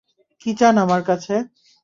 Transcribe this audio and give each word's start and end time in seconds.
কী 0.41 0.51
চান 0.53 0.75
আমার 0.83 1.01
কাছে? 1.03 1.33